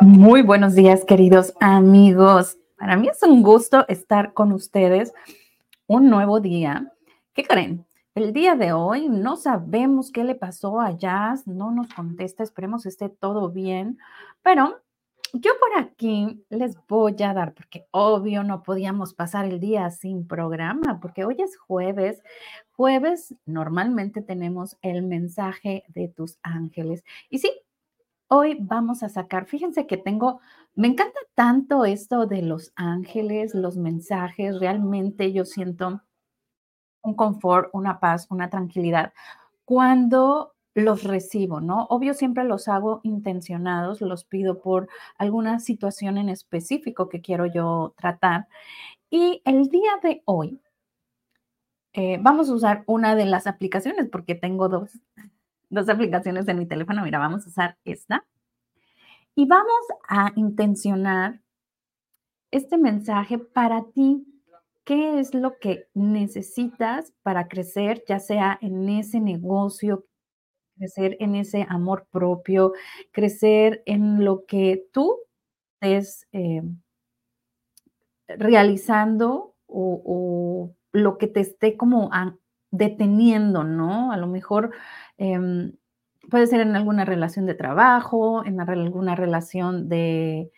[0.00, 2.58] Muy buenos días, queridos amigos.
[2.78, 5.12] Para mí es un gusto estar con ustedes
[5.86, 6.92] un nuevo día.
[7.34, 7.86] ¿Qué creen?
[8.14, 12.86] El día de hoy no sabemos qué le pasó a Jazz, no nos contesta, esperemos
[12.86, 13.98] esté todo bien,
[14.42, 14.80] pero
[15.32, 20.26] yo por aquí les voy a dar, porque obvio no podíamos pasar el día sin
[20.26, 22.22] programa, porque hoy es jueves.
[22.72, 27.04] Jueves normalmente tenemos el mensaje de tus ángeles.
[27.28, 27.50] Y sí,
[28.28, 30.40] hoy vamos a sacar, fíjense que tengo,
[30.74, 36.02] me encanta tanto esto de los ángeles, los mensajes, realmente yo siento
[37.02, 39.12] un confort, una paz, una tranquilidad
[39.64, 41.86] cuando los recibo, ¿no?
[41.88, 47.94] Obvio siempre los hago intencionados, los pido por alguna situación en específico que quiero yo
[47.96, 48.46] tratar.
[49.10, 50.60] Y el día de hoy
[51.94, 54.90] eh, vamos a usar una de las aplicaciones porque tengo dos,
[55.68, 57.02] dos aplicaciones en mi teléfono.
[57.02, 58.24] Mira, vamos a usar esta.
[59.34, 61.40] Y vamos a intencionar
[62.50, 64.26] este mensaje para ti.
[64.84, 70.06] ¿Qué es lo que necesitas para crecer, ya sea en ese negocio,
[70.76, 72.72] crecer en ese amor propio,
[73.10, 75.18] crecer en lo que tú
[75.80, 76.62] estés eh,
[78.28, 82.08] realizando o, lo que te esté como
[82.76, 84.12] deteniendo, ¿no?
[84.12, 84.72] A lo mejor
[85.18, 85.72] em,
[86.30, 90.50] puede ser en alguna relación de trabajo, en alguna relación de,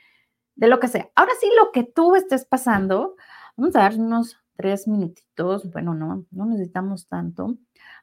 [0.57, 1.11] de lo que sea.
[1.15, 3.17] Ahora sí, lo que tú estés pasando,
[3.57, 7.59] vamos a dar unos tres minutitos, bueno, no, no necesitamos tanto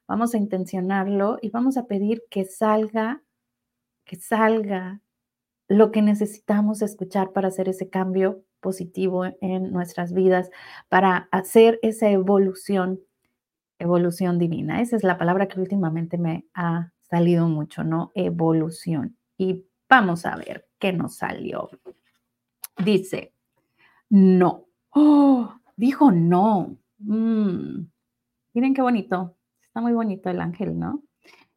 [0.07, 3.23] Vamos a intencionarlo y vamos a pedir que salga,
[4.05, 5.01] que salga
[5.67, 10.51] lo que necesitamos escuchar para hacer ese cambio positivo en nuestras vidas,
[10.89, 12.99] para hacer esa evolución,
[13.79, 14.81] evolución divina.
[14.81, 18.11] Esa es la palabra que últimamente me ha salido mucho, ¿no?
[18.15, 19.17] Evolución.
[19.37, 21.69] Y vamos a ver qué nos salió.
[22.83, 23.33] Dice,
[24.09, 24.65] no.
[24.89, 26.77] Oh, dijo no.
[26.99, 27.85] Mm,
[28.53, 29.35] miren qué bonito.
[29.61, 31.03] Está muy bonito el ángel, ¿no?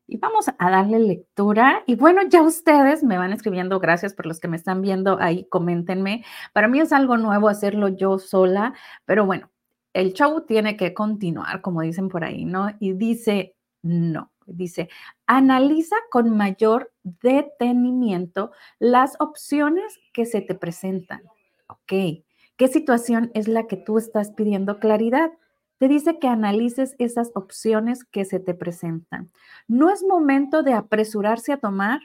[0.07, 1.83] Y vamos a darle lectura.
[1.87, 5.47] Y bueno, ya ustedes me van escribiendo, gracias por los que me están viendo ahí,
[5.51, 6.25] coméntenme.
[6.55, 8.73] Para mí es algo nuevo hacerlo yo sola,
[9.05, 9.51] pero bueno,
[9.99, 12.71] el show tiene que continuar, como dicen por ahí, ¿no?
[12.79, 14.89] Y dice, no, dice,
[15.27, 21.23] analiza con mayor detenimiento las opciones que se te presentan.
[21.67, 22.23] Ok,
[22.57, 25.31] ¿qué situación es la que tú estás pidiendo claridad?
[25.79, 29.31] te dice que analices esas opciones que se te presentan.
[29.69, 32.01] No es momento de apresurarse a tomar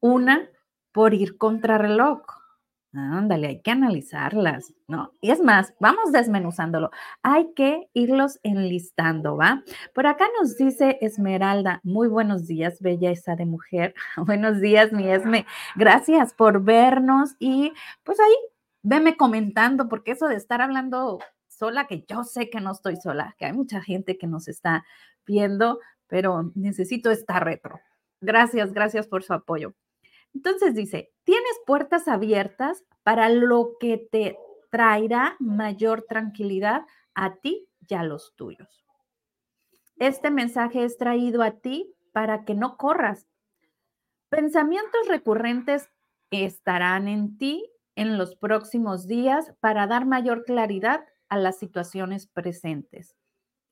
[0.00, 0.48] una
[0.92, 2.22] por ir contra reloj.
[2.94, 5.12] Ándale, hay que analizarlas, ¿no?
[5.20, 6.90] Y es más, vamos desmenuzándolo.
[7.22, 9.62] Hay que irlos enlistando, ¿va?
[9.94, 13.94] Por acá nos dice Esmeralda, muy buenos días, belleza de mujer.
[14.16, 15.44] buenos días, mi Esme.
[15.76, 17.72] Gracias por vernos y
[18.04, 18.34] pues ahí
[18.82, 23.34] veme comentando, porque eso de estar hablando sola, que yo sé que no estoy sola,
[23.38, 24.86] que hay mucha gente que nos está
[25.26, 27.80] viendo, pero necesito esta retro.
[28.22, 29.74] Gracias, gracias por su apoyo.
[30.38, 34.38] Entonces dice, tienes puertas abiertas para lo que te
[34.70, 36.82] traerá mayor tranquilidad
[37.16, 38.86] a ti y a los tuyos.
[39.96, 43.26] Este mensaje es traído a ti para que no corras.
[44.28, 45.88] Pensamientos recurrentes
[46.30, 53.16] estarán en ti en los próximos días para dar mayor claridad a las situaciones presentes.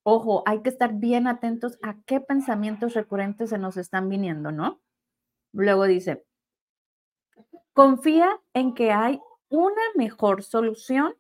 [0.02, 4.82] Ojo, hay que estar bien atentos a qué pensamientos recurrentes se nos están viniendo, ¿no?
[5.52, 6.26] Luego dice,
[7.76, 11.14] confía en que hay una mejor solución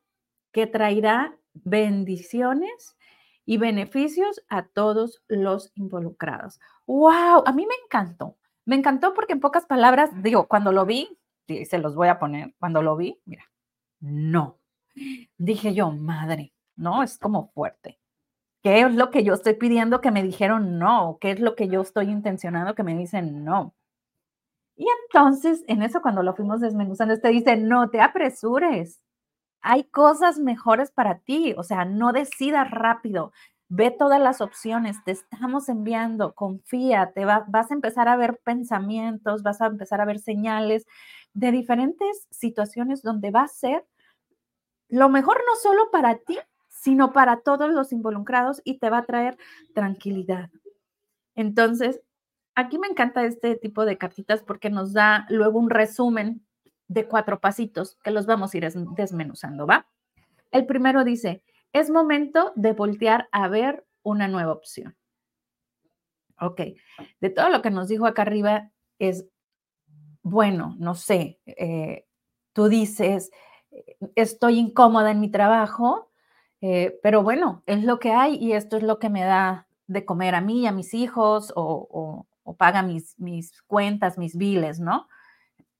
[0.52, 2.96] que traerá bendiciones
[3.44, 6.58] y beneficios a todos los involucrados.
[6.86, 7.44] ¡Wow!
[7.46, 8.36] A mí me encantó.
[8.64, 12.54] Me encantó porque en pocas palabras, digo, cuando lo vi, se los voy a poner,
[12.58, 13.44] cuando lo vi, mira,
[14.00, 14.58] no,
[15.36, 17.98] Dije yo, madre, no, es como fuerte.
[18.62, 21.18] ¿Qué es lo que yo estoy pidiendo que me dijeron no?
[21.20, 23.74] ¿Qué es lo que yo estoy intencionando que me dicen no?
[24.76, 29.00] Y entonces, en eso cuando lo fuimos desmenuzando, usted dice, no te apresures.
[29.62, 33.32] Hay cosas mejores para ti, o sea, no decidas rápido.
[33.68, 39.42] Ve todas las opciones, te estamos enviando, confía, te vas a empezar a ver pensamientos,
[39.42, 40.86] vas a empezar a ver señales
[41.34, 43.84] de diferentes situaciones donde va a ser
[44.88, 46.38] lo mejor no solo para ti,
[46.68, 49.36] sino para todos los involucrados y te va a traer
[49.74, 50.50] tranquilidad.
[51.34, 52.00] Entonces,
[52.56, 56.44] aquí me encanta este tipo de cartitas porque nos da luego un resumen
[56.88, 59.86] de cuatro pasitos que los vamos a ir desmenuzando, ¿va?
[60.50, 61.42] El primero dice,
[61.72, 64.96] es momento de voltear a ver una nueva opción.
[66.40, 66.60] Ok,
[67.20, 69.26] de todo lo que nos dijo acá arriba es,
[70.22, 72.06] bueno, no sé, eh,
[72.52, 73.30] tú dices,
[73.70, 76.10] eh, estoy incómoda en mi trabajo,
[76.60, 80.04] eh, pero bueno, es lo que hay y esto es lo que me da de
[80.04, 85.08] comer a mí a mis hijos o, paga mis, mis cuentas, mis biles, ¿no?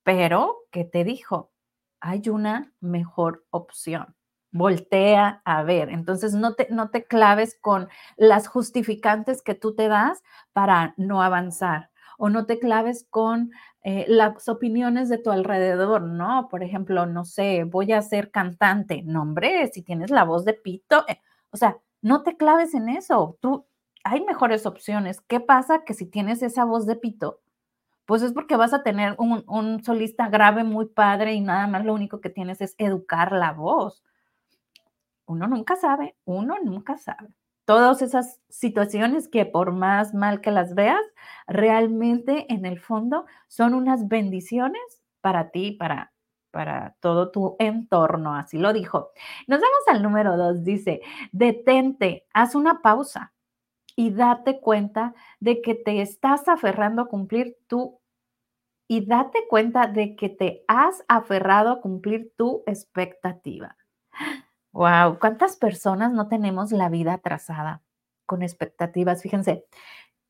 [0.03, 1.51] Pero, ¿qué te dijo?
[1.99, 4.15] Hay una mejor opción.
[4.51, 5.89] Voltea a ver.
[5.89, 10.23] Entonces, no te, no te claves con las justificantes que tú te das
[10.53, 13.51] para no avanzar o no te claves con
[13.83, 16.47] eh, las opiniones de tu alrededor, ¿no?
[16.49, 19.03] Por ejemplo, no sé, voy a ser cantante.
[19.03, 21.21] No, hombre, si tienes la voz de pito, eh,
[21.51, 23.37] o sea, no te claves en eso.
[23.41, 23.66] Tú,
[24.11, 25.21] hay mejores opciones.
[25.21, 25.83] ¿Qué pasa?
[25.85, 27.41] Que si tienes esa voz de pito,
[28.05, 31.93] pues es porque vas a tener un, solista grave muy padre y nada más lo
[31.93, 34.03] único que tienes es educar la voz.
[35.25, 37.29] Uno nunca sabe, uno nunca sabe
[37.65, 41.01] todas esas situaciones que por más mal que las veas,
[41.47, 44.81] realmente en el fondo son unas bendiciones
[45.19, 46.13] para ti, para,
[46.49, 49.09] para todo tu entorno, así lo dijo.
[49.47, 51.01] Nos vamos al número dos, dice,
[51.33, 53.33] detente, haz una pausa
[53.97, 57.99] y date cuenta de que te estás aferrando a cumplir tu
[58.87, 63.75] y date cuenta de que te has aferrado a cumplir tu expectativa.
[64.71, 67.81] Wow, ¿cuántas personas no tenemos la vida atrasada
[68.27, 69.23] con expectativas?
[69.23, 69.65] Fíjense,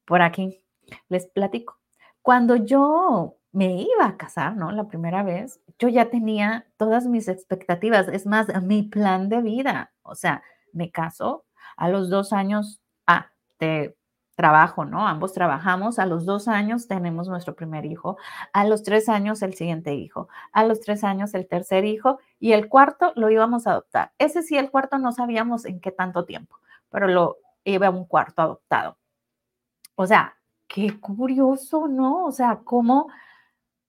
[0.06, 0.64] por aquí
[1.10, 1.78] les platico.
[2.22, 4.72] Cuando yo me iba a casar, ¿no?
[4.72, 9.92] La primera vez, yo ya tenía todas mis expectativas, es más, mi plan de vida.
[10.04, 10.42] O sea,
[10.72, 12.82] me caso a los dos años,
[13.58, 13.98] ah, te
[14.38, 15.08] trabajo, ¿no?
[15.08, 18.18] Ambos trabajamos, a los dos años tenemos nuestro primer hijo,
[18.54, 22.52] a los tres años el siguiente hijo, a los tres años el tercer hijo y
[22.52, 24.12] el cuarto lo íbamos a adoptar.
[24.20, 26.58] Ese sí, el cuarto no sabíamos en qué tanto tiempo,
[26.92, 28.98] pero lo iba a un cuarto adoptado.
[29.96, 30.38] O sea,
[30.68, 32.26] qué curioso, ¿no?
[32.26, 33.10] O sea, cómo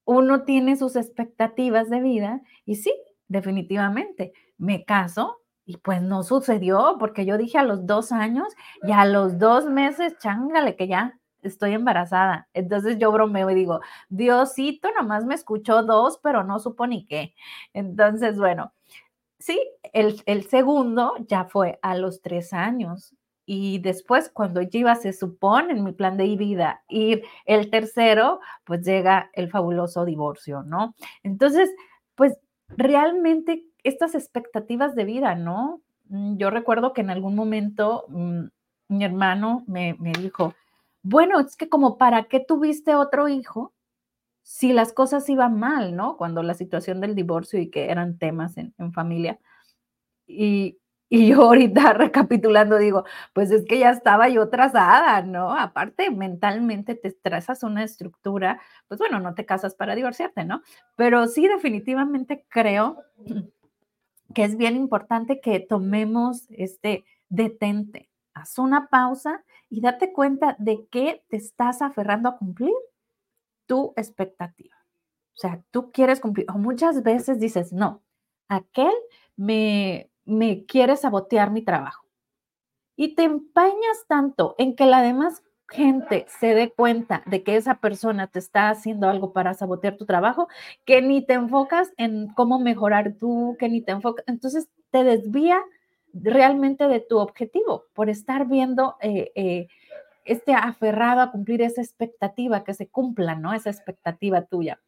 [0.07, 2.95] uno tiene sus expectativas de vida y sí,
[3.29, 8.49] definitivamente, me caso, y pues no sucedió, porque yo dije a los dos años
[8.85, 12.49] y a los dos meses, chángale, que ya estoy embarazada.
[12.55, 17.35] Entonces yo bromeo y digo, Diosito nomás me escuchó dos, pero no supo ni qué.
[17.75, 18.73] Entonces, bueno,
[19.39, 19.61] sí,
[19.93, 23.15] el, el segundo ya fue a los tres años.
[23.45, 28.41] Y después, cuando yo iba, se supone en mi plan de vida, ir el tercero,
[28.65, 30.95] pues llega el fabuloso divorcio, ¿no?
[31.23, 31.69] Entonces,
[32.15, 32.39] pues
[32.69, 35.83] realmente estas expectativas de vida, ¿no?
[36.09, 38.45] Mm, yo recuerdo que en algún momento mm,
[38.89, 40.55] mi hermano me, dijo,
[41.03, 43.75] bueno, es que como para qué tuviste otro hijo
[44.43, 46.17] si las cosas iban mal, ¿no?
[46.17, 49.39] Cuando la situación del divorcio y que eran temas en, en familia.
[50.27, 50.79] Y,
[51.11, 55.55] y yo ahorita recapitulando digo, pues es que ya estaba yo trazada, ¿no?
[55.57, 60.63] Aparte, mentalmente te trazas una estructura, pues bueno, no te casas para divorciarte, ¿no?
[60.97, 62.99] Pero sí, definitivamente creo
[64.39, 70.87] que es bien importante que tomemos este detente, haz una pausa y date cuenta de
[70.93, 72.73] qué te estás aferrando a cumplir
[73.67, 74.77] tu expectativa.
[75.35, 78.05] O sea, tú quieres cumplir, o muchas veces dices, no,
[78.47, 78.93] aquel
[79.35, 82.07] me, me quiere sabotear mi trabajo.
[82.95, 87.77] Y te empañas tanto en que la demás gente se dé cuenta de que esa
[87.77, 90.49] persona te está haciendo algo para sabotear tu trabajo,
[90.85, 95.61] que ni te enfocas en cómo mejorar tú, que ni te enfocas, entonces te desvía
[96.15, 99.69] realmente de tu objetivo por estar viendo eh, eh,
[100.25, 103.55] este aferrado a cumplir esa expectativa, que se cumpla, ¿no?
[103.55, 104.81] Esa expectativa tuya.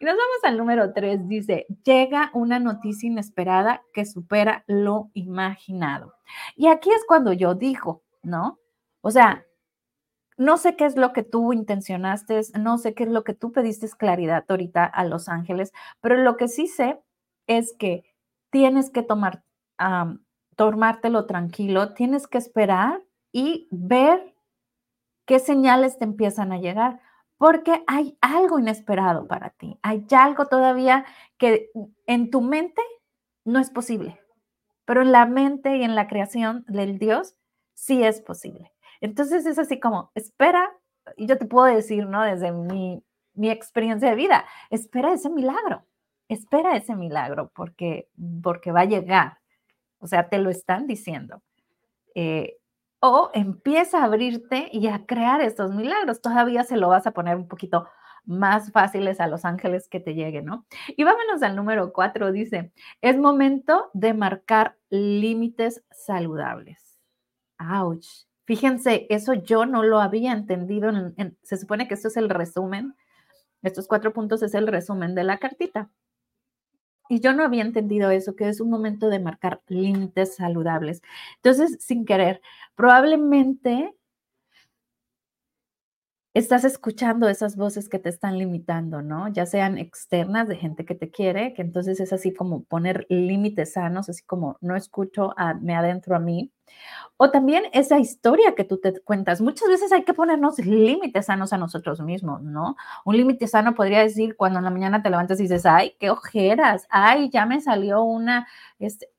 [0.00, 6.14] Y nos vamos al número tres, dice, llega una noticia inesperada que supera lo imaginado.
[6.56, 8.58] Y aquí es cuando yo digo, ¿no?
[9.02, 9.44] O sea,
[10.38, 13.52] no sé qué es lo que tú intencionaste, no sé qué es lo que tú
[13.52, 17.00] pediste claridad ahorita a Los Ángeles, pero lo que sí sé
[17.48, 18.04] es que
[18.50, 19.42] tienes que tomar,
[20.56, 23.02] tomártelo tranquilo, tienes que esperar
[23.32, 24.34] y ver
[25.26, 27.00] qué señales te empiezan a llegar,
[27.36, 31.04] porque hay algo inesperado para ti, hay algo todavía
[31.36, 31.70] que
[32.06, 32.82] en tu mente
[33.44, 34.20] no es posible,
[34.84, 37.34] pero en la mente y en la creación del Dios
[37.74, 38.72] sí es posible.
[39.00, 40.72] Entonces es así como, espera,
[41.16, 42.22] y yo te puedo decir, ¿no?
[42.22, 43.02] Desde mi,
[43.50, 45.84] experiencia de vida, espera ese milagro,
[46.28, 48.08] espera ese milagro porque,
[48.42, 49.38] porque va a llegar.
[49.98, 51.42] O sea, te lo están diciendo.
[52.14, 52.58] Eh,
[53.00, 56.20] o empieza a abrirte y a crear estos milagros.
[56.20, 57.86] Todavía se lo vas a poner un poquito
[58.24, 60.66] más fáciles a los ángeles que te lleguen, ¿no?
[60.88, 67.00] Y vámonos al número cuatro, dice, es momento de marcar límites saludables.
[67.58, 68.27] Ouch.
[68.48, 70.90] Fíjense, eso yo no lo había entendido.
[71.42, 72.94] se supone que esto es el resumen.
[73.62, 75.90] Estos cuatro puntos es el resumen de la cartita.
[77.08, 81.02] y yo no había entendido eso, que es un momento de marcar límites saludables.
[81.36, 82.40] Entonces, sin querer,
[82.74, 83.94] probablemente
[86.34, 89.28] estás escuchando esas voces que te están limitando, ¿no?
[89.28, 93.72] Ya sean externas de gente que te quiere, que entonces es así como poner límites
[93.72, 96.52] sanos, así como no escucho, a, me adentro a mí.
[97.16, 99.40] O también esa historia que tú te cuentas.
[99.40, 102.76] Muchas veces hay que ponernos límites sanos a nosotros mismos, ¿no?
[103.04, 106.10] Un límite sano podría decir cuando en la mañana te levantas y dices, ay, qué
[106.10, 108.46] ojeras, ay, ya me salió una,
[108.78, 109.10] este,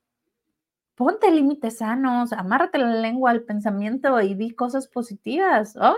[0.95, 5.75] ponte límites sanos, amárrate la lengua al pensamiento y di cosas positivas.
[5.77, 5.95] Ay,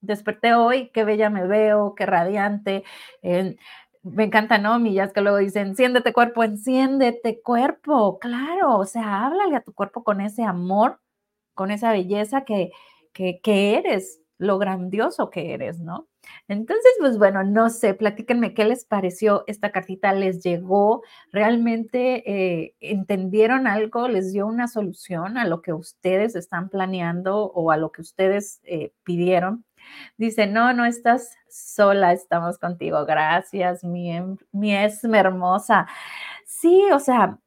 [0.00, 2.84] desperté hoy, qué bella me veo, qué radiante.
[4.02, 4.78] me encanta, ¿no?
[4.78, 8.18] Millas que luego dicen, enciéndete cuerpo, enciéndete cuerpo.
[8.18, 11.00] Claro, o sea, háblale a tu cuerpo con ese amor,
[11.54, 12.70] con esa belleza que,
[13.12, 16.08] que, eres, lo grandioso que eres, ¿no?
[16.46, 21.02] Entonces, pues bueno, no sé, platíquenme qué les pareció esta cartita, les llegó,
[21.32, 27.70] realmente eh, entendieron algo, les dio una solución a lo que ustedes están planeando o
[27.72, 29.64] a lo que ustedes eh, pidieron.
[30.16, 33.04] Dice, no, no estás sola, estamos contigo.
[33.06, 34.12] Gracias, mi,
[34.52, 35.86] mi hermosa.
[36.46, 37.38] Sí, o sea,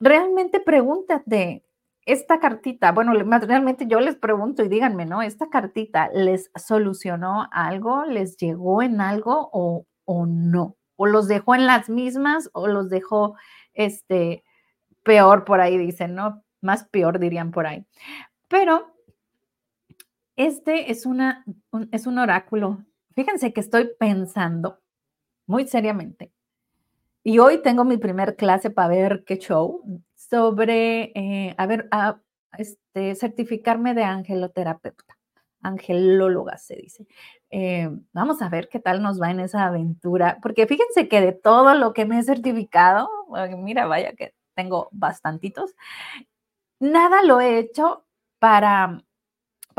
[0.00, 1.64] realmente pregúntate,
[2.06, 5.22] esta cartita, bueno, realmente yo les pregunto y díganme, ¿no?
[5.22, 8.04] ¿Esta cartita les solucionó algo?
[8.04, 10.76] ¿Les llegó en algo o, o no?
[10.96, 13.36] ¿O los dejó en las mismas o los dejó,
[13.74, 14.44] este,
[15.04, 16.42] peor por ahí, dicen, ¿no?
[16.62, 17.86] Más peor dirían por ahí.
[18.48, 18.92] Pero
[20.46, 22.84] este es, una, un, es un oráculo.
[23.14, 24.80] Fíjense que estoy pensando
[25.46, 26.32] muy seriamente.
[27.22, 29.82] Y hoy tengo mi primer clase para ver qué show
[30.14, 32.20] sobre, eh, a ver, a,
[32.56, 35.18] este, certificarme de angeloterapeuta,
[35.60, 37.06] angelóloga se dice.
[37.50, 41.32] Eh, vamos a ver qué tal nos va en esa aventura, porque fíjense que de
[41.32, 43.10] todo lo que me he certificado,
[43.58, 45.74] mira, vaya que tengo bastantitos,
[46.78, 48.06] nada lo he hecho
[48.38, 49.04] para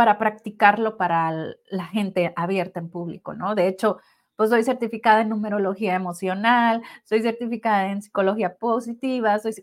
[0.02, 3.54] para practicarlo para la gente abierta en público, ¿no?
[3.54, 4.00] De hecho,
[4.36, 9.54] pues soy certificada en numerología emocional, soy certificada en psicología positiva, soy,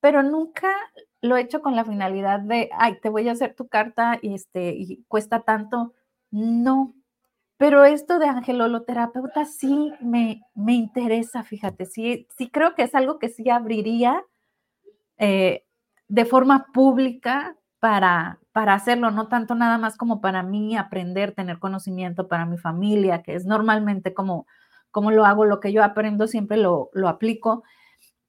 [0.00, 0.74] pero nunca
[1.20, 4.34] lo he hecho con la finalidad de, ay, te voy a hacer tu carta y,
[4.34, 5.94] este, y cuesta tanto.
[6.32, 6.92] No,
[7.56, 13.20] pero esto de angeloloterapeuta sí me, me interesa, fíjate, sí, sí creo que es algo
[13.20, 14.20] que sí abriría
[15.18, 15.64] eh,
[16.08, 21.60] de forma pública para, para hacerlo, no tanto nada más como para mí aprender, tener
[21.60, 24.48] conocimiento para mi familia, que es normalmente como,
[24.90, 27.62] como lo hago, lo que yo aprendo siempre lo, lo aplico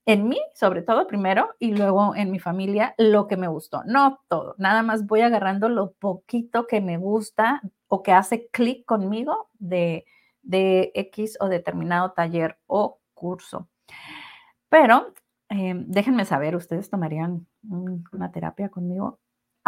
[0.06, 3.82] en mí, sobre todo primero, y luego en mi familia, lo que me gustó.
[3.86, 8.86] No todo, nada más voy agarrando lo poquito que me gusta o que hace clic
[8.86, 10.06] conmigo de,
[10.44, 13.70] de X o determinado taller o curso.
[14.70, 15.16] Pero
[15.50, 19.18] eh, déjenme saber, ¿ustedes tomarían una terapia conmigo?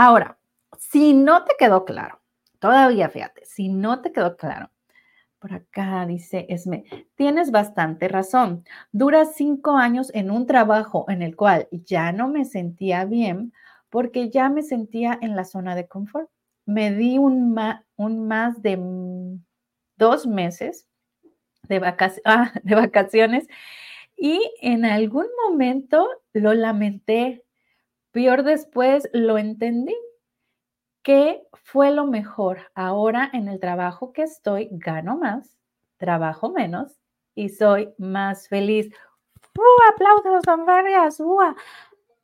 [0.01, 0.39] Ahora,
[0.77, 2.21] si no te quedó claro,
[2.59, 4.71] todavía fíjate, si no te quedó claro,
[5.39, 8.63] por acá dice Esme, tienes bastante razón.
[8.93, 13.51] Dura cinco años en un trabajo en el cual ya no me sentía bien
[13.89, 16.29] porque ya me sentía en la zona de confort.
[16.65, 18.79] Me di un, más de
[19.97, 20.87] dos meses
[22.23, 23.47] ah, de vacaciones
[24.15, 27.43] y en algún momento lo lamenté.
[28.11, 29.95] Peor después lo entendí
[31.03, 32.59] ¿Qué fue lo mejor?
[32.75, 35.57] Ahora en el trabajo que estoy, gano más,
[35.97, 36.99] trabajo menos
[37.35, 38.91] y soy más feliz.
[39.57, 39.93] ¡Uh!
[39.93, 41.19] Aplausos, son varias.
[41.19, 41.55] ¡Uh!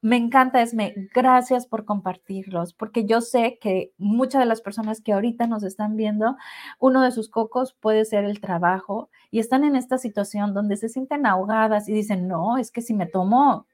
[0.02, 0.94] Me encanta, Esme.
[1.16, 5.96] Gracias por compartirlos, porque yo sé que muchas de las personas que ahorita nos están
[5.96, 6.36] viendo,
[6.80, 10.90] uno de sus cocos puede ser el trabajo y están en esta situación donde se
[10.90, 13.66] sienten ahogadas y dicen, no, es que si me tomo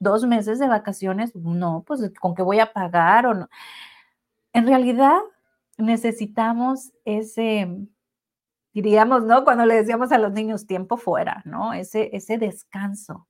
[0.00, 3.48] dos meses de vacaciones, no, pues con qué voy a pagar o no
[4.52, 5.18] en realidad
[5.78, 7.68] necesitamos ese,
[8.72, 9.44] diríamos, ¿no?
[9.44, 11.72] Cuando le decíamos a los niños tiempo fuera, ¿no?
[11.72, 13.28] Ese, ese descanso.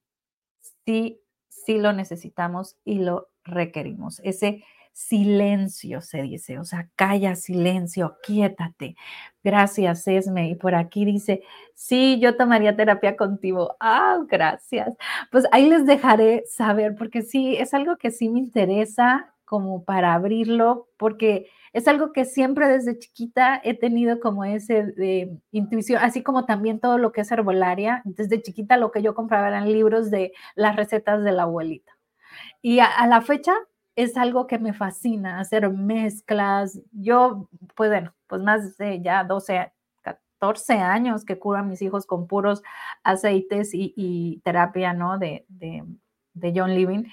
[0.84, 4.20] Sí, sí lo necesitamos y lo requerimos.
[4.24, 8.96] Ese silencio, se dice, o sea, calla, silencio, quiétate.
[9.42, 10.50] Gracias, Esme.
[10.50, 11.42] Y por aquí dice,
[11.74, 13.76] sí, yo tomaría terapia contigo.
[13.80, 14.96] Ah, gracias.
[15.30, 20.14] Pues ahí les dejaré saber, porque sí, es algo que sí me interesa como para
[20.14, 26.22] abrirlo, porque es algo que siempre desde chiquita he tenido como ese de intuición, así
[26.22, 28.02] como también todo lo que es herbolaria.
[28.04, 31.92] Desde chiquita lo que yo compraba eran libros de las recetas de la abuelita.
[32.62, 33.52] Y a, la fecha
[34.02, 36.80] es algo que me fascina, hacer mezclas.
[36.92, 42.06] Yo, pues bueno, pues más de ya 12, 14 años que curo a mis hijos
[42.06, 42.62] con puros
[43.04, 45.18] aceites y, terapia, ¿no?
[45.18, 45.84] De, de,
[46.56, 47.04] John Living.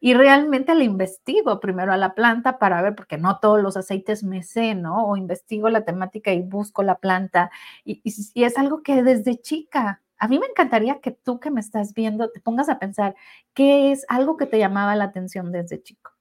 [0.00, 4.22] Y realmente le investigo primero a la planta para ver, porque no todos los aceites
[4.22, 5.06] me sé, ¿no?
[5.08, 7.50] O investigo la temática y busco la planta.
[7.84, 11.60] Y, y, es algo que desde chica, a mí me encantaría que tú que me
[11.60, 13.16] estás viendo te pongas a pensar,
[13.54, 16.15] ¿qué es algo que te llamaba la atención desde chico?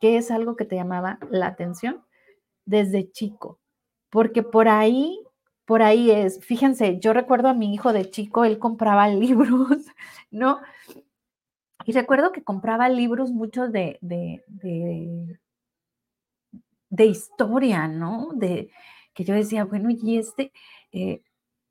[0.00, 2.04] ¿Qué es algo que te llamaba la atención
[2.64, 3.60] desde chico?
[4.10, 5.20] Porque por ahí,
[5.64, 9.86] por ahí es, fíjense, yo recuerdo a mi hijo de chico, él compraba libros,
[10.30, 10.60] ¿no?
[11.84, 14.44] Y recuerdo que compraba libros muchos de, de,
[16.90, 18.28] de, historia, ¿no?
[18.34, 18.70] De
[19.14, 20.52] que yo decía, bueno, y este,
[20.92, 21.22] eh,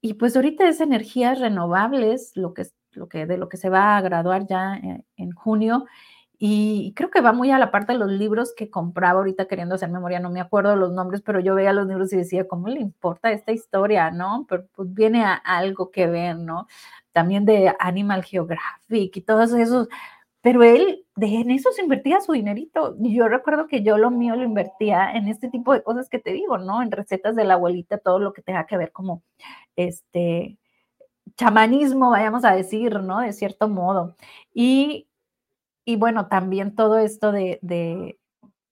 [0.02, 3.98] y pues ahorita es energías renovables, lo que, lo que, de lo que se va
[3.98, 5.86] a graduar ya en, en junio,
[6.40, 9.76] y creo que va muy a la parte de los libros que compraba ahorita queriendo
[9.76, 12.68] hacer memoria, no me acuerdo los nombres, pero yo veía los libros y decía, ¿cómo
[12.68, 14.46] le importa esta historia, no?
[14.50, 16.68] Pero pues viene a algo que ver, ¿no?
[17.12, 19.88] También de Animal Geographic y todos esos
[20.42, 22.96] pero él de, en eso se invertía su dinerito.
[23.02, 26.20] Y yo recuerdo que yo lo mío lo invertía en este tipo de cosas que
[26.20, 26.82] te digo, ¿no?
[26.82, 29.24] En recetas de la abuelita, todo lo que tenga que ver como
[29.76, 30.58] este
[31.38, 33.20] chamanismo, vayamos a decir, ¿no?
[33.22, 34.16] De cierto modo.
[34.54, 35.07] Y,
[35.88, 38.20] y bueno, también todo esto de, de,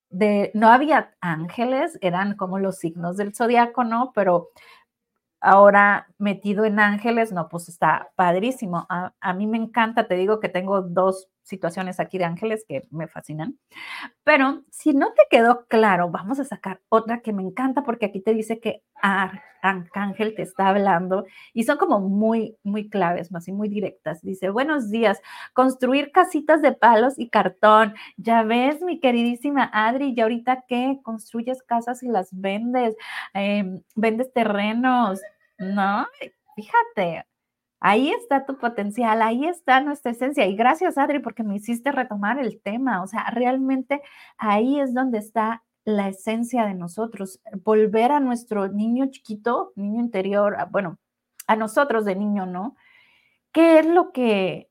[0.09, 4.11] de, no había ángeles, eran como los signos del zodiaco, ¿no?
[4.13, 4.49] Pero
[5.39, 8.85] ahora metido en ángeles, no, pues está padrísimo.
[8.89, 12.87] A, a, mí me encanta, te digo que tengo dos situaciones aquí de ángeles que
[12.91, 13.57] me fascinan.
[14.23, 18.19] Pero si no te quedó claro, vamos a sacar otra que me encanta porque aquí
[18.19, 18.83] te dice que
[19.61, 24.21] Arcángel te está hablando y son como muy, muy claves, más y muy directas.
[24.23, 25.21] Dice, buenos días,
[25.53, 27.93] construir casitas de palos y cartón.
[28.17, 32.95] Ya ves, mi queridísima Adri, y ahorita qué, construyes casas y las vendes,
[33.35, 35.21] eh, vendes terrenos,
[35.59, 36.07] ¿no?
[36.55, 37.25] Fíjate,
[37.79, 40.45] Ahí está tu potencial, ahí está nuestra esencia.
[40.47, 43.03] Y gracias, Adri, porque me hiciste retomar el tema.
[43.03, 44.01] O sea, realmente
[44.37, 47.39] ahí es donde está la esencia de nosotros.
[47.63, 50.97] Volver a nuestro niño chiquito, niño interior, bueno,
[51.47, 52.75] a nosotros de niño, ¿no?
[53.51, 54.69] ¿Qué es lo que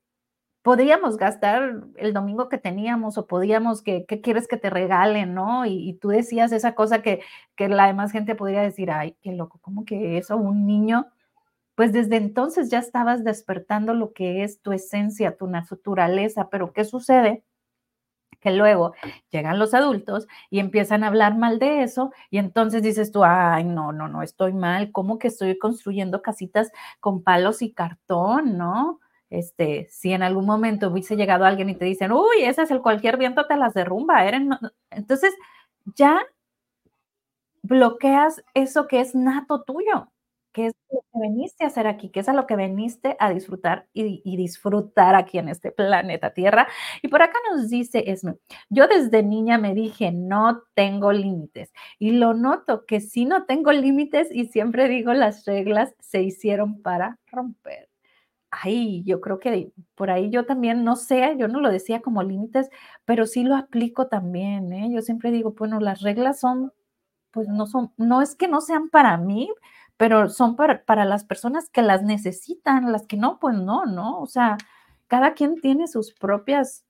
[0.62, 5.66] podíamos gastar el domingo que teníamos o podíamos, que, ¿qué quieres que te regalen, no?
[5.66, 7.20] Y, y, tú decías esa cosa que,
[7.54, 10.36] que la demás gente podría decir, ay, qué loco, ¿cómo que eso?
[10.36, 11.06] Un niño
[11.74, 16.84] pues desde entonces ya estabas despertando lo que es tu esencia, tu naturaleza, pero ¿qué
[16.84, 17.44] sucede?
[18.40, 18.94] Que luego
[19.30, 23.64] llegan los adultos y empiezan a hablar mal de eso y entonces dices tú, ay,
[23.64, 29.00] no, no, no, estoy mal, ¿cómo que estoy construyendo casitas con palos y cartón, no?
[29.30, 32.82] Este, si en algún momento hubiese llegado alguien y te dicen, uy, ese es el
[32.82, 34.24] cualquier viento te las derrumba,
[34.90, 35.34] entonces
[35.96, 36.20] ya
[37.62, 40.08] bloqueas eso que es nato tuyo
[40.54, 43.30] qué es lo que veniste a hacer aquí, qué es a lo que veniste a
[43.30, 46.68] disfrutar y, disfrutar aquí en este planeta Tierra.
[47.02, 48.36] Y por acá nos dice Esme,
[48.70, 51.72] yo desde niña me dije, no tengo límites.
[51.98, 56.80] Y lo noto que sí no tengo límites y siempre digo, las reglas se hicieron
[56.82, 57.90] para romper.
[58.50, 62.22] Ay, yo creo que por ahí yo también, no sé, yo no lo decía como
[62.22, 62.70] límites,
[63.04, 64.90] pero sí lo aplico también, ¿eh?
[64.92, 66.72] Yo siempre digo, bueno, las reglas son,
[67.32, 69.50] pues no son, no es que no sean para mí,
[69.96, 74.20] pero son para, las personas que las necesitan, las que no, pues no, ¿no?
[74.20, 74.56] O sea,
[75.06, 76.84] cada quien tiene sus propias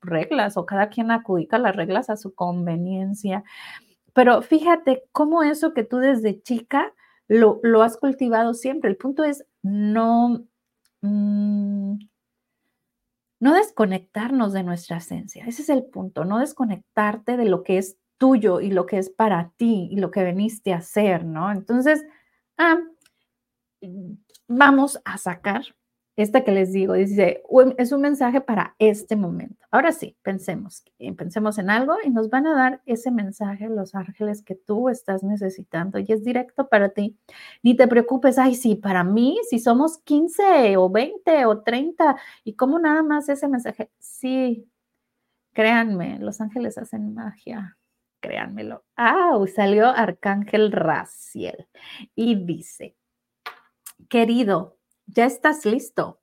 [0.00, 3.44] reglas o cada quien acudica las reglas a su conveniencia.
[4.12, 6.92] Pero fíjate cómo eso que tú desde chica
[7.28, 8.90] lo, lo has cultivado siempre.
[8.90, 10.44] El punto es no,
[11.02, 11.98] mm,
[13.40, 15.44] no desconectarnos de nuestra esencia.
[15.46, 19.10] Ese es el punto, no desconectarte de lo que es tuyo y lo que es
[19.10, 21.52] para ti y lo que veniste a hacer, ¿no?
[21.52, 22.04] Entonces,
[22.58, 22.78] ah,
[24.48, 25.62] vamos a sacar
[26.16, 27.44] esta que les digo, dice,
[27.76, 29.64] es un mensaje para este momento.
[29.70, 30.82] Ahora sí, pensemos,
[31.16, 35.22] pensemos en algo y nos van a dar ese mensaje los ángeles que tú estás
[35.22, 37.16] necesitando y es directo para ti.
[37.62, 42.54] Ni te preocupes, ay, sí, para mí, si somos 15 o 20 o 30 y
[42.54, 44.68] cómo nada más ese mensaje, sí,
[45.52, 47.78] créanme, los ángeles hacen magia
[48.20, 48.84] créanmelo.
[48.96, 51.68] Ah, salió Arcángel Raciel
[52.14, 52.96] y dice,
[54.08, 56.20] querido, ya estás listo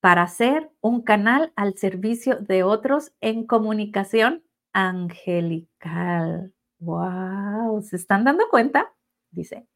[0.00, 6.54] para ser un canal al servicio de otros en comunicación angelical.
[6.78, 7.82] ¡Wow!
[7.82, 8.94] ¿Se están dando cuenta?
[9.30, 9.66] Dice,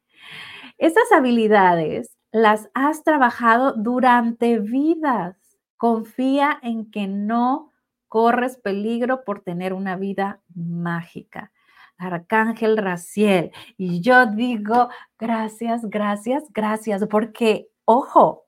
[0.79, 5.37] estas habilidades las has trabajado durante vidas.
[5.77, 7.72] Confía en que no
[8.13, 11.51] corres peligro por tener una vida mágica.
[11.97, 13.53] Arcángel Raciel.
[13.79, 18.45] Y yo digo, gracias, gracias, gracias, porque, ojo,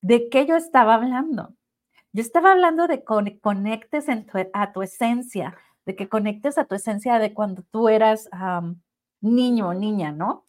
[0.00, 1.56] ¿de qué yo estaba hablando?
[2.12, 4.06] Yo estaba hablando de que conectes
[4.52, 8.30] a tu esencia, de que conectes a tu esencia de cuando tú eras
[9.20, 10.44] niño o niña, ¿no?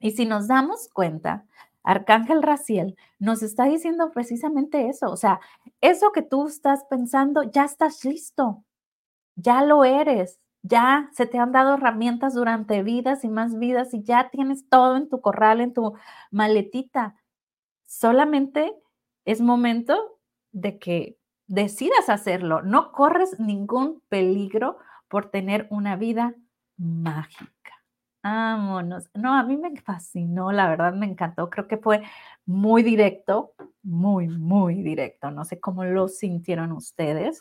[0.00, 1.46] Y si nos damos cuenta,
[1.82, 5.40] Arcángel Raciel nos está diciendo precisamente eso, o sea,
[5.80, 8.64] eso que tú estás pensando, ya estás listo,
[9.36, 14.02] ya lo eres, ya se te han dado herramientas durante vidas y más vidas y
[14.02, 15.94] ya tienes todo en tu corral, en tu
[16.30, 17.16] maletita.
[17.86, 18.74] Solamente
[19.24, 20.18] es momento
[20.52, 22.62] de que decidas hacerlo.
[22.62, 26.34] No corres ningún peligro por tener una vida
[26.76, 27.59] mágica.
[28.22, 29.08] Vámonos.
[29.14, 31.48] No, a mí me fascinó, la verdad me encantó.
[31.48, 32.02] Creo que fue
[32.44, 33.52] muy directo,
[33.82, 35.30] muy, muy directo.
[35.30, 37.40] No sé cómo lo sintieron ustedes.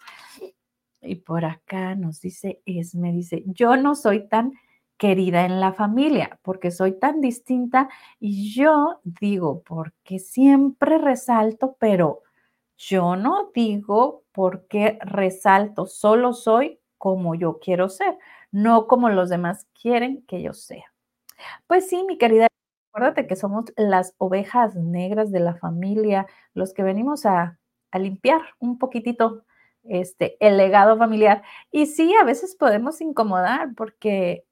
[1.02, 2.62] Y por acá nos dice
[2.96, 4.54] me dice, yo no soy tan
[4.98, 7.90] querida en la familia porque soy tan distinta
[8.20, 12.24] y yo digo, porque siempre resalto, pero
[12.78, 18.18] yo no digo porque resalto, solo soy como yo quiero ser
[18.52, 20.86] no como los demás quieren que yo sea.
[21.68, 22.48] Pues sí, mi querida,
[22.92, 27.58] acuérdate que somos las ovejas negras de la familia, los que venimos a,
[27.94, 29.46] limpiar un poquitito
[29.84, 31.42] este, el legado familiar.
[31.72, 34.46] Y sí, a veces podemos incomodar porque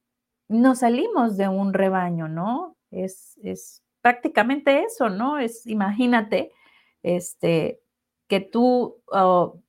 [0.47, 2.75] nos salimos de un rebaño, ¿no?
[2.89, 5.38] Es, es prácticamente eso, ¿no?
[5.38, 6.51] Es, imagínate,
[7.03, 7.79] este,
[8.27, 9.01] que tú,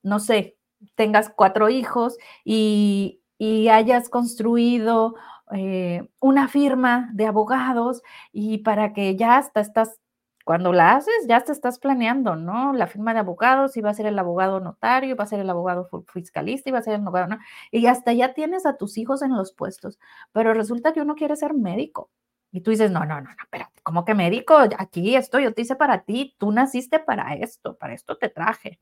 [0.03, 0.57] no sé,
[0.95, 5.15] tengas cuatro hijos y, y hayas construido
[5.53, 9.99] eh, una firma de abogados y para que ya hasta estás,
[10.45, 12.73] cuando la haces, ya te estás planeando, ¿no?
[12.73, 15.51] La firma de abogados, y va a ser el abogado notario, va a ser el
[15.51, 17.37] abogado fiscalista, y va a ser el abogado.
[17.71, 19.99] Y hasta ya tienes a tus hijos en los puestos,
[20.33, 22.11] pero resulta que uno quiere ser médico.
[22.51, 24.57] Y tú dices, no, no, no, no, pero ¿cómo que médico?
[24.79, 28.81] Aquí estoy, yo te hice para ti, tú naciste para esto, para esto te traje.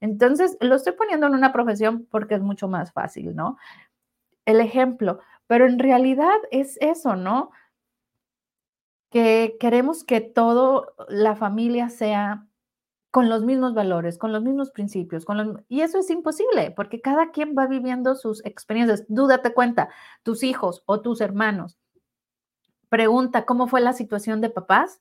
[0.00, 3.58] Entonces, lo estoy poniendo en una profesión porque es mucho más fácil, ¿no?
[4.50, 7.50] El ejemplo, pero en realidad es eso, ¿no?
[9.10, 12.46] Que queremos que toda la familia sea
[13.10, 15.26] con los mismos valores, con los mismos principios,
[15.68, 19.04] y eso es imposible, porque cada quien va viviendo sus experiencias.
[19.08, 19.88] Dúdate cuenta,
[20.22, 21.76] tus hijos o tus hermanos.
[22.88, 25.00] Pregunta cómo fue la situación de papás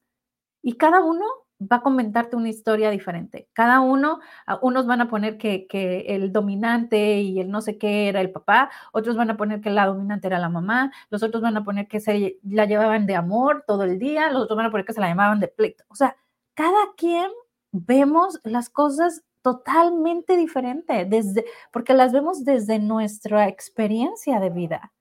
[0.61, 1.25] y cada uno
[1.59, 3.49] va a comentarte una historia diferente.
[3.53, 4.19] Cada uno,
[4.61, 5.67] unos van a poner que,
[6.07, 9.69] el dominante y el no sé qué era el papá, otros van a poner que
[9.69, 13.15] la dominante era la mamá, los otros van a poner que se la llevaban de
[13.15, 15.83] amor todo el día, los otros van a poner que se la llamaban de pleito.
[15.89, 16.15] O sea,
[16.53, 17.29] cada quien
[17.71, 24.93] vemos las cosas totalmente diferente, desde, porque las vemos desde nuestra experiencia de vida.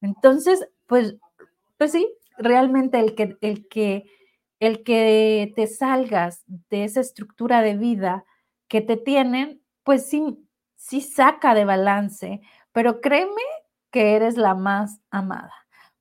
[0.00, 1.16] Entonces, pues,
[1.78, 4.04] pues sí, realmente el que, el que
[4.62, 8.24] el que te salgas de esa estructura de vida
[8.68, 10.38] que te tienen, pues sí,
[10.76, 12.40] sí saca de balance,
[12.72, 13.42] pero créeme
[13.90, 15.52] que eres la más amada,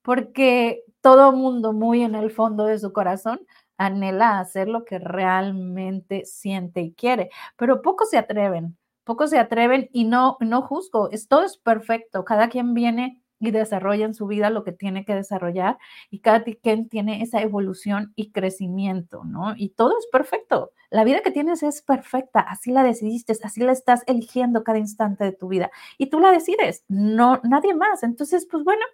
[0.04, 3.42] porque todo mundo muy en el fondo de su corazón
[3.78, 9.90] anhela hacer lo que realmente siente y quiere, pero pocos se atreven, pocos se atreven
[9.92, 14.28] y no, no juzgo, es, todo es perfecto, cada quien viene y desarrolla en su
[14.28, 15.78] vida lo que tiene que desarrollar
[16.10, 19.56] y cada quien tiene esa evolución y crecimiento, ¿no?
[19.58, 20.72] Y todo es perfecto.
[20.92, 25.24] La vida que tienes es perfecta, así la decidiste, así la estás eligiendo cada instante
[25.24, 28.04] de tu vida y tú la decides, no nadie más.
[28.04, 28.86] Entonces, pues bueno,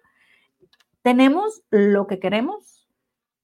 [1.02, 2.88] tenemos lo que queremos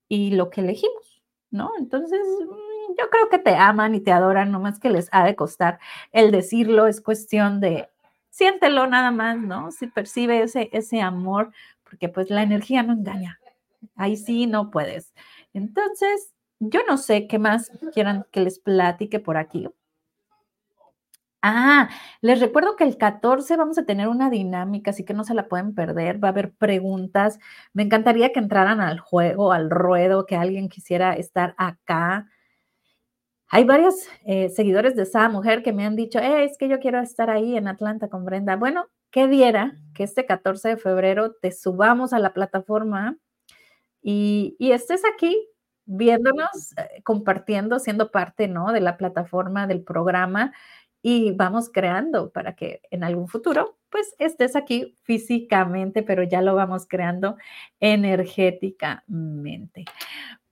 [0.09, 1.73] y lo que elegimos, ¿no?
[1.79, 5.25] Entonces, mm, yo creo que te aman y te adoran, no más que les ha
[5.25, 5.79] de costar
[6.13, 7.91] el decirlo, es cuestión de
[8.35, 9.71] siéntelo nada más, ¿no?
[9.71, 11.53] Si percibe ese, ese amor,
[11.85, 13.39] porque pues la energía no engaña.
[13.95, 15.15] Ahí sí no puedes.
[15.53, 19.69] Entonces, yo no sé qué más quieran que les platique por aquí.
[21.43, 21.91] Ah,
[22.23, 25.47] les recuerdo que el 14 vamos a tener una dinámica, así que no se la
[25.47, 26.23] pueden perder.
[26.23, 27.39] Va a haber preguntas.
[27.73, 32.27] Me encantaría que entraran al juego, al ruedo, que alguien quisiera estar acá.
[33.49, 36.81] Hay varios eh, seguidores de esa mujer que me han dicho, eh, es que yo
[36.81, 38.57] quiero estar ahí en Atlanta con Brenda.
[38.57, 43.17] Bueno, ¿qué diera que este 14 de febrero te subamos a la plataforma
[44.03, 45.49] y, estés aquí
[45.87, 48.73] viéndonos, eh, compartiendo, siendo parte, ¿no?
[48.73, 50.53] De la plataforma, del programa
[51.03, 56.55] y vamos creando para que en algún futuro, pues estés aquí físicamente, pero ya lo
[56.55, 57.37] vamos creando
[57.79, 59.85] energéticamente.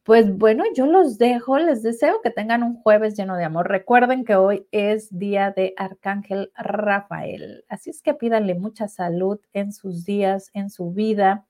[0.06, 3.68] Pues bueno, yo los dejo, les deseo que tengan un jueves lleno de amor.
[3.68, 9.72] Recuerden que hoy es día de Arcángel Rafael, así es que pídanle mucha salud en
[9.72, 11.46] sus días, en su vida,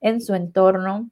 [0.00, 1.10] en su entorno.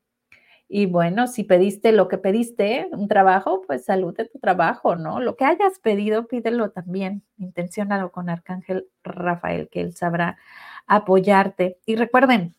[0.69, 5.21] Y bueno, si pediste lo que pediste, un trabajo, pues salud de tu trabajo, ¿no?
[5.21, 7.25] Lo que hayas pedido, pídelo también.
[7.39, 10.39] Intenciónalo con Arcángel Rafael, que él sabrá
[10.87, 11.79] apoyarte.
[11.87, 12.55] Y recuerden,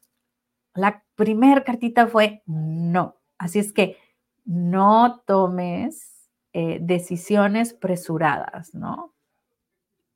[0.76, 3.18] la primera cartita fue no.
[3.38, 3.98] Así es que
[4.46, 9.14] no tomes eh, decisiones presuradas, ¿no?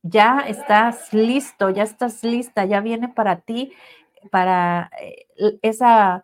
[0.03, 3.73] Ya estás listo, ya estás lista, ya viene para ti,
[4.31, 5.27] para eh,
[5.61, 6.23] esa,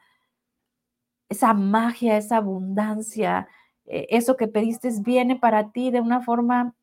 [1.30, 3.48] esa magia, esa abundancia,
[3.86, 6.76] eh, eso que pediste viene para ti de una forma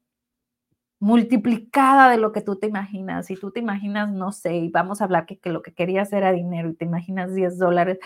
[1.01, 3.27] multiplicada de lo que tú te imaginas.
[3.27, 6.13] Si tú te imaginas, no sé, y vamos a hablar que, que lo que querías
[6.13, 7.99] era dinero y te imaginas 10 dólares,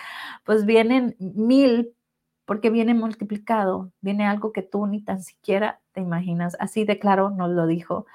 [0.44, 1.94] pues vienen mil
[2.44, 6.56] porque viene multiplicado, viene algo que tú ni tan siquiera te imaginas.
[6.60, 8.06] Así de claro nos lo dijo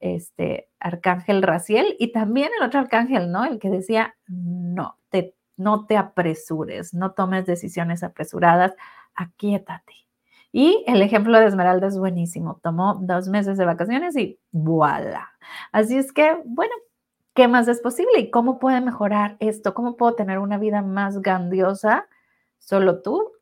[0.00, 3.44] este arcángel Raciel y también el otro arcángel, ¿no?
[3.44, 8.74] El que decía, no te, no te apresures, no tomes decisiones apresuradas,
[9.14, 9.94] aquíétate.
[10.52, 12.60] Y el ejemplo de Esmeralda es buenísimo.
[12.62, 15.30] Tomó dos meses de vacaciones y voilà.
[15.72, 16.72] Así es que, bueno,
[17.34, 18.20] ¿qué más es posible?
[18.20, 19.74] ¿Y cómo puede mejorar esto?
[19.74, 22.06] ¿Cómo puedo tener una vida más grandiosa?
[22.58, 23.35] Solo tú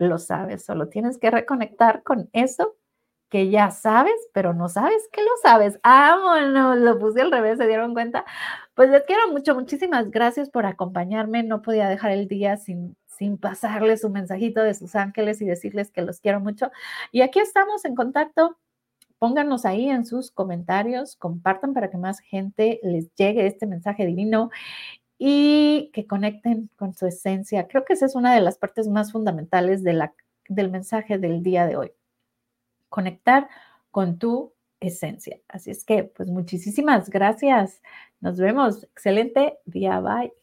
[0.00, 2.76] lo sabes, solo tienes que reconectar con eso
[3.30, 5.78] que ya sabes, pero no sabes que lo sabes.
[5.84, 6.78] ¡Vámonos!
[6.78, 8.24] Lo puse al revés, ¿se dieron cuenta?
[8.74, 11.44] Pues les quiero mucho, muchísimas gracias por acompañarme.
[11.44, 15.92] No podía dejar el día sin, sin pasarles un mensajito de sus ángeles y decirles
[15.92, 16.70] que los quiero mucho.
[17.12, 18.58] Y aquí estamos en contacto.
[19.18, 24.50] Pónganos ahí en sus comentarios, compartan para que más gente les llegue este mensaje divino
[25.22, 27.68] y que conecten con su esencia.
[27.68, 30.14] Creo que esa es una de las partes más fundamentales de la,
[30.48, 31.92] del mensaje del día de hoy.
[32.88, 33.46] Conectar
[33.90, 35.38] con tu esencia.
[35.46, 37.82] Así es que, pues muchísimas gracias.
[38.20, 38.84] Nos vemos.
[38.84, 40.00] Excelente día.
[40.00, 40.39] Bye.